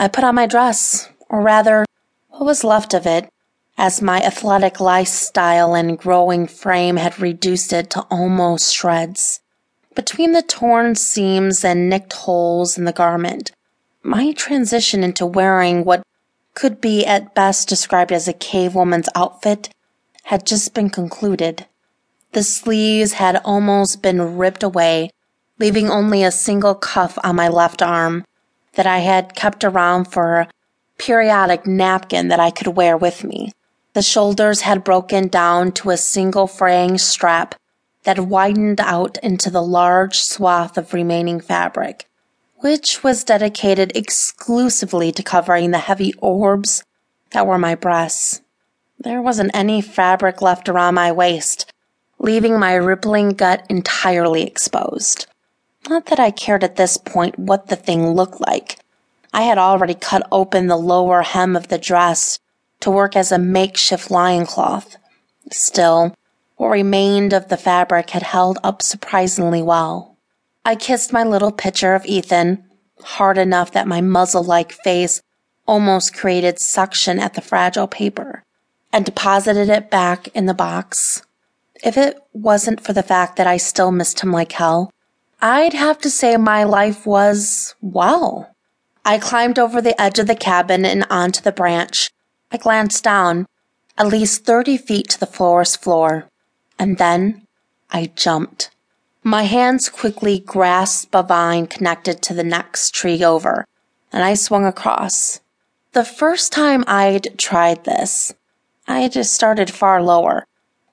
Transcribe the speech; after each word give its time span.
I 0.00 0.08
put 0.08 0.24
on 0.24 0.34
my 0.34 0.46
dress, 0.46 1.10
or 1.28 1.42
rather, 1.42 1.84
what 2.30 2.46
was 2.46 2.64
left 2.64 2.94
of 2.94 3.06
it, 3.06 3.28
as 3.76 4.00
my 4.00 4.22
athletic 4.22 4.80
lifestyle 4.80 5.74
and 5.74 5.98
growing 5.98 6.46
frame 6.46 6.96
had 6.96 7.20
reduced 7.20 7.70
it 7.74 7.90
to 7.90 8.06
almost 8.10 8.74
shreds. 8.74 9.40
Between 9.94 10.32
the 10.32 10.40
torn 10.40 10.94
seams 10.94 11.62
and 11.66 11.90
nicked 11.90 12.14
holes 12.14 12.78
in 12.78 12.86
the 12.86 12.94
garment, 12.94 13.52
my 14.02 14.32
transition 14.32 15.04
into 15.04 15.26
wearing 15.26 15.84
what 15.84 16.02
could 16.54 16.80
be 16.80 17.04
at 17.04 17.34
best 17.34 17.68
described 17.68 18.10
as 18.10 18.26
a 18.26 18.32
cave 18.32 18.74
woman's 18.74 19.10
outfit 19.14 19.68
had 20.22 20.46
just 20.46 20.72
been 20.72 20.88
concluded. 20.88 21.66
The 22.32 22.42
sleeves 22.42 23.12
had 23.12 23.42
almost 23.44 24.00
been 24.00 24.38
ripped 24.38 24.62
away, 24.62 25.10
leaving 25.58 25.90
only 25.90 26.24
a 26.24 26.30
single 26.30 26.74
cuff 26.74 27.18
on 27.22 27.36
my 27.36 27.48
left 27.48 27.82
arm 27.82 28.24
that 28.74 28.86
I 28.86 28.98
had 28.98 29.34
kept 29.34 29.64
around 29.64 30.06
for 30.06 30.40
a 30.40 30.48
periodic 30.98 31.66
napkin 31.66 32.28
that 32.28 32.40
I 32.40 32.50
could 32.50 32.68
wear 32.68 32.96
with 32.96 33.24
me. 33.24 33.52
The 33.92 34.02
shoulders 34.02 34.60
had 34.60 34.84
broken 34.84 35.28
down 35.28 35.72
to 35.72 35.90
a 35.90 35.96
single 35.96 36.46
fraying 36.46 36.98
strap 36.98 37.54
that 38.04 38.18
widened 38.18 38.80
out 38.80 39.18
into 39.22 39.50
the 39.50 39.62
large 39.62 40.20
swath 40.20 40.78
of 40.78 40.94
remaining 40.94 41.40
fabric, 41.40 42.06
which 42.56 43.02
was 43.02 43.24
dedicated 43.24 43.96
exclusively 43.96 45.10
to 45.12 45.22
covering 45.22 45.70
the 45.70 45.78
heavy 45.78 46.12
orbs 46.18 46.84
that 47.30 47.46
were 47.46 47.58
my 47.58 47.74
breasts. 47.74 48.42
There 48.98 49.22
wasn't 49.22 49.50
any 49.54 49.80
fabric 49.80 50.42
left 50.42 50.68
around 50.68 50.94
my 50.94 51.10
waist, 51.10 51.72
leaving 52.18 52.58
my 52.58 52.74
rippling 52.74 53.30
gut 53.30 53.64
entirely 53.68 54.42
exposed. 54.42 55.26
Not 55.88 56.06
that 56.06 56.20
I 56.20 56.30
cared 56.30 56.62
at 56.62 56.76
this 56.76 56.96
point 56.96 57.38
what 57.38 57.68
the 57.68 57.76
thing 57.76 58.10
looked 58.10 58.40
like. 58.40 58.78
I 59.32 59.42
had 59.42 59.58
already 59.58 59.94
cut 59.94 60.26
open 60.30 60.66
the 60.66 60.76
lower 60.76 61.22
hem 61.22 61.56
of 61.56 61.68
the 61.68 61.78
dress 61.78 62.38
to 62.80 62.90
work 62.90 63.16
as 63.16 63.32
a 63.32 63.38
makeshift 63.38 64.10
loincloth. 64.10 64.96
Still, 65.50 66.14
what 66.56 66.68
remained 66.68 67.32
of 67.32 67.48
the 67.48 67.56
fabric 67.56 68.10
had 68.10 68.22
held 68.22 68.58
up 68.62 68.82
surprisingly 68.82 69.62
well. 69.62 70.16
I 70.64 70.74
kissed 70.74 71.12
my 71.12 71.24
little 71.24 71.52
picture 71.52 71.94
of 71.94 72.04
Ethan, 72.04 72.62
hard 73.02 73.38
enough 73.38 73.72
that 73.72 73.88
my 73.88 74.00
muzzle 74.00 74.44
like 74.44 74.72
face 74.72 75.22
almost 75.66 76.14
created 76.14 76.58
suction 76.58 77.18
at 77.18 77.34
the 77.34 77.40
fragile 77.40 77.86
paper, 77.86 78.44
and 78.92 79.04
deposited 79.04 79.68
it 79.68 79.90
back 79.90 80.28
in 80.28 80.46
the 80.46 80.54
box. 80.54 81.22
If 81.82 81.96
it 81.96 82.22
wasn't 82.32 82.80
for 82.80 82.92
the 82.92 83.02
fact 83.02 83.36
that 83.36 83.46
I 83.46 83.56
still 83.56 83.90
missed 83.90 84.20
him 84.20 84.32
like 84.32 84.52
hell, 84.52 84.92
I'd 85.42 85.72
have 85.72 85.98
to 86.00 86.10
say 86.10 86.36
my 86.36 86.64
life 86.64 87.06
was, 87.06 87.74
well. 87.80 88.54
I 89.06 89.18
climbed 89.18 89.58
over 89.58 89.80
the 89.80 89.98
edge 90.00 90.18
of 90.18 90.26
the 90.26 90.34
cabin 90.34 90.84
and 90.84 91.06
onto 91.08 91.40
the 91.40 91.52
branch. 91.52 92.10
I 92.52 92.58
glanced 92.58 93.04
down, 93.04 93.46
at 93.96 94.08
least 94.08 94.44
30 94.44 94.76
feet 94.76 95.08
to 95.10 95.20
the 95.20 95.26
forest 95.26 95.82
floor, 95.82 96.26
and 96.78 96.98
then 96.98 97.46
I 97.90 98.12
jumped. 98.14 98.70
My 99.22 99.44
hands 99.44 99.88
quickly 99.88 100.40
grasped 100.40 101.14
a 101.14 101.22
vine 101.22 101.66
connected 101.66 102.20
to 102.22 102.34
the 102.34 102.44
next 102.44 102.94
tree 102.94 103.24
over, 103.24 103.66
and 104.12 104.22
I 104.22 104.34
swung 104.34 104.66
across. 104.66 105.40
The 105.92 106.04
first 106.04 106.52
time 106.52 106.84
I'd 106.86 107.38
tried 107.38 107.84
this, 107.84 108.34
I 108.86 109.00
had 109.00 109.12
just 109.12 109.32
started 109.32 109.70
far 109.70 110.02
lower, 110.02 110.46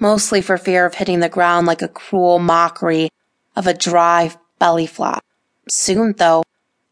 mostly 0.00 0.40
for 0.40 0.58
fear 0.58 0.84
of 0.84 0.94
hitting 0.94 1.20
the 1.20 1.28
ground 1.28 1.68
like 1.68 1.82
a 1.82 1.88
cruel 1.88 2.40
mockery 2.40 3.08
of 3.56 3.66
a 3.66 3.74
dry 3.74 4.32
belly 4.58 4.86
flop. 4.86 5.24
Soon, 5.68 6.14
though, 6.18 6.42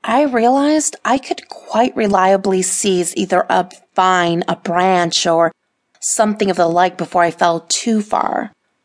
I 0.03 0.22
realized 0.22 0.97
I 1.05 1.19
could 1.19 1.48
quite 1.48 1.94
reliably 1.94 2.62
seize 2.62 3.14
either 3.16 3.44
a 3.48 3.70
vine, 3.94 4.44
a 4.48 4.56
branch, 4.56 5.27
or 5.27 5.53
something 6.00 6.50
of 6.50 6.56
the 6.56 6.66
like 6.66 6.97
before 6.97 7.22
I 7.22 7.31
fell 7.31 7.61
too 7.69 8.00
far. 8.00 8.53